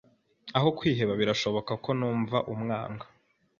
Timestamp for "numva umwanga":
1.99-3.05